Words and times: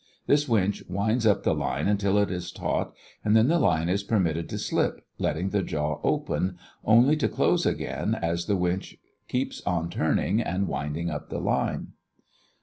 This 0.25 0.49
winch 0.49 0.83
winds 0.89 1.27
up 1.27 1.43
the 1.43 1.53
line 1.53 1.87
until 1.87 2.17
it 2.17 2.31
is 2.31 2.51
taut 2.51 2.91
and 3.23 3.35
then 3.35 3.49
the 3.49 3.59
line 3.59 3.87
is 3.87 4.01
permitted 4.01 4.49
to 4.49 4.57
slip, 4.57 5.05
letting 5.19 5.49
the 5.49 5.61
jaw 5.61 5.99
open, 6.03 6.57
only 6.83 7.15
to 7.17 7.29
close 7.29 7.67
again 7.67 8.15
as 8.15 8.47
the 8.47 8.55
winch 8.57 8.97
keeps 9.27 9.61
on 9.61 9.91
turning 9.91 10.41
and 10.41 10.67
winding 10.67 11.11
up 11.11 11.29
the 11.29 11.37
line. 11.37 11.89